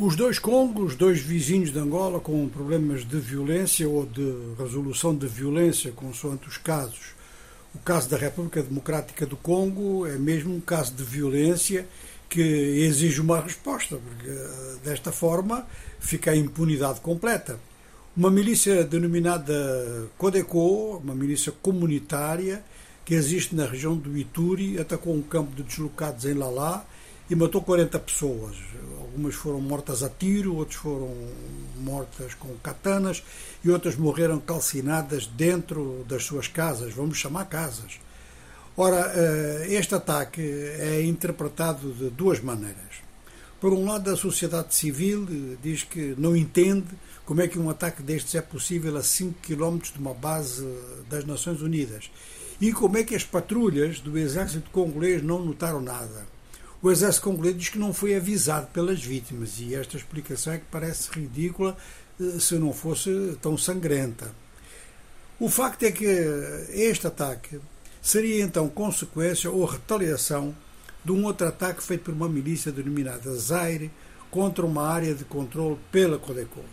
[0.00, 5.26] Os dois Congos, dois vizinhos de Angola com problemas de violência ou de resolução de
[5.26, 7.14] violência, consoante os casos.
[7.74, 11.84] O caso da República Democrática do Congo é mesmo um caso de violência
[12.28, 15.66] que exige uma resposta, porque eh, desta forma
[15.98, 17.58] fica a impunidade completa.
[18.16, 22.62] Uma milícia denominada Codeco, uma milícia comunitária
[23.04, 26.86] que existe na região do Ituri, atacou um campo de deslocados em Lalá
[27.28, 28.56] e matou 40 pessoas.
[29.18, 31.12] Algumas foram mortas a tiro, outras foram
[31.80, 33.24] mortas com katanas
[33.64, 37.98] e outras morreram calcinadas dentro das suas casas, vamos chamar casas.
[38.76, 43.02] Ora, eh, este ataque é interpretado de duas maneiras.
[43.60, 46.86] Por um lado, a sociedade civil eh, diz que não entende
[47.26, 50.64] como é que um ataque destes é possível a 5 km de uma base
[51.10, 52.08] das Nações Unidas
[52.60, 56.37] e como é que as patrulhas do exército congolês não notaram nada.
[56.80, 60.64] O exército congolês diz que não foi avisado pelas vítimas e esta explicação é que
[60.70, 61.76] parece ridícula
[62.20, 64.30] eh, se não fosse tão sangrenta.
[65.40, 66.04] O facto é que
[66.70, 67.60] este ataque
[68.00, 70.54] seria então consequência ou retaliação
[71.04, 73.90] de um outro ataque feito por uma milícia denominada Zaire
[74.30, 76.64] contra uma área de controle pela Codeco.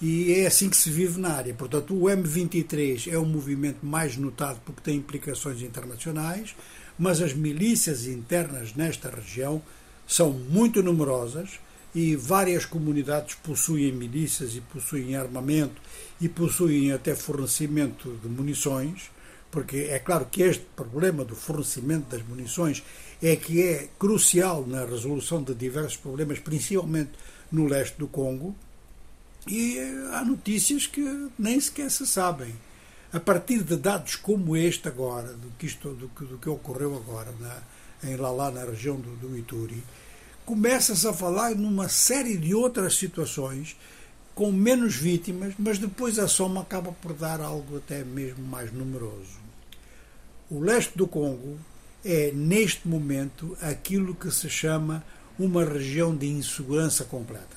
[0.00, 1.52] E é assim que se vive na área.
[1.54, 6.54] Portanto, o M23 é um movimento mais notado porque tem implicações internacionais,
[6.98, 9.62] mas as milícias internas nesta região
[10.06, 11.60] são muito numerosas
[11.94, 15.80] e várias comunidades possuem milícias e possuem armamento
[16.20, 19.10] e possuem até fornecimento de munições,
[19.50, 22.82] porque é claro que este problema do fornecimento das munições
[23.22, 27.12] é que é crucial na resolução de diversos problemas, principalmente
[27.50, 28.54] no leste do Congo,
[29.46, 29.78] e
[30.12, 32.54] há notícias que nem sequer se sabem
[33.12, 36.94] a partir de dados como este agora, do que, isto, do que, do que ocorreu
[36.96, 37.62] agora na,
[38.08, 39.82] em Lalá, na região do, do Ituri,
[40.44, 43.76] começa-se a falar numa série de outras situações
[44.34, 49.38] com menos vítimas, mas depois a soma acaba por dar algo até mesmo mais numeroso.
[50.50, 51.58] O leste do Congo
[52.04, 55.04] é, neste momento, aquilo que se chama
[55.38, 57.56] uma região de insegurança completa,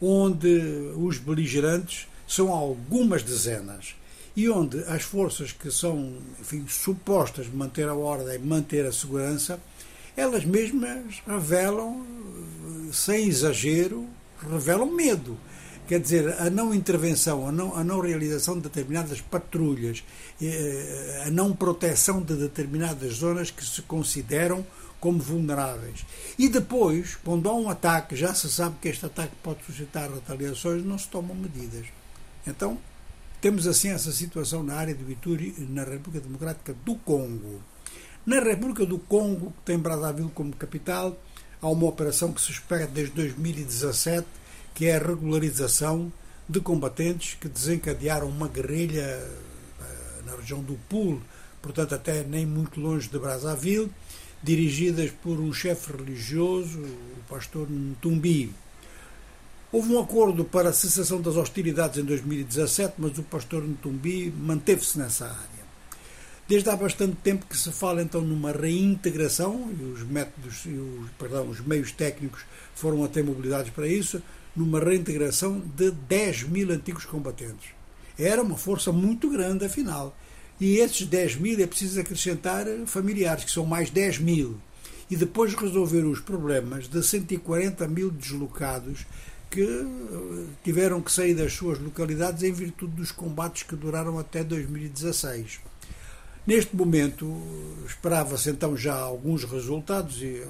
[0.00, 3.94] onde os beligerantes são algumas dezenas
[4.36, 9.58] e onde as forças que são enfim, supostas manter a ordem, manter a segurança,
[10.14, 12.04] elas mesmas revelam,
[12.92, 14.06] sem exagero,
[14.38, 15.38] revelam medo.
[15.88, 20.02] Quer dizer, a não intervenção, a não, a não realização de determinadas patrulhas,
[20.42, 24.66] eh, a não proteção de determinadas zonas que se consideram
[24.98, 26.04] como vulneráveis.
[26.36, 30.84] E depois, quando há um ataque, já se sabe que este ataque pode suscitar retaliações,
[30.84, 31.86] não se tomam medidas.
[32.44, 32.78] Então,
[33.40, 37.60] temos assim essa situação na área do Ituri, na República Democrática do Congo.
[38.24, 41.16] Na República do Congo, que tem Brazzaville como capital,
[41.60, 44.26] há uma operação que se espera desde 2017,
[44.74, 46.12] que é a regularização
[46.48, 51.20] de combatentes que desencadearam uma guerrilha eh, na região do Pool,
[51.60, 53.90] portanto até nem muito longe de Brazzaville,
[54.42, 58.52] dirigidas por um chefe religioso, o pastor Ntumbi.
[59.76, 64.98] Houve um acordo para a cessação das hostilidades em 2017, mas o pastor Ntumbi manteve-se
[64.98, 65.66] nessa área.
[66.48, 71.10] Desde há bastante tempo que se fala então numa reintegração, e os métodos e os,
[71.18, 72.40] perdão, os meios técnicos
[72.74, 74.22] foram até mobilizados para isso,
[74.56, 77.68] numa reintegração de 10 mil antigos combatentes.
[78.18, 80.16] Era uma força muito grande, afinal.
[80.58, 84.56] E esses 10 mil é preciso acrescentar familiares, que são mais 10 mil.
[85.10, 89.04] E depois resolver os problemas de 140 mil deslocados
[89.50, 94.42] que eh, tiveram que sair das suas localidades em virtude dos combates que duraram até
[94.42, 95.60] 2016.
[96.46, 97.36] Neste momento,
[97.86, 100.48] esperava-se então já alguns resultados e eh,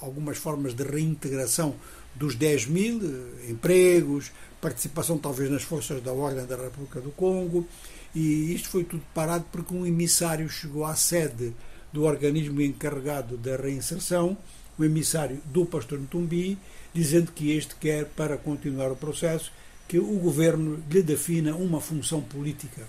[0.00, 1.74] algumas formas de reintegração
[2.14, 4.30] dos 10 mil eh, empregos,
[4.60, 7.66] participação talvez nas forças da Ordem da República do Congo,
[8.14, 11.52] e isto foi tudo parado porque um emissário chegou à sede
[11.92, 14.36] do organismo encarregado da reinserção,
[14.78, 16.58] o emissário do pastor Ntumbi,
[16.92, 19.52] dizendo que este quer, para continuar o processo,
[19.88, 22.82] que o governo lhe defina uma função política.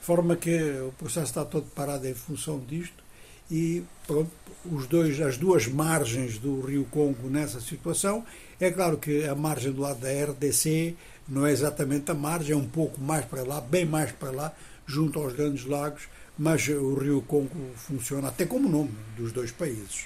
[0.00, 3.04] De forma que o processo está todo parado em função disto
[3.50, 4.30] e pronto,
[4.64, 8.24] os dois, as duas margens do Rio Congo nessa situação.
[8.60, 10.96] É claro que a margem do lado da RDC
[11.28, 14.52] não é exatamente a margem, é um pouco mais para lá, bem mais para lá,
[14.86, 16.08] junto aos grandes lagos,
[16.38, 19.94] mas o Rio Congo funciona até como nome dos dois países.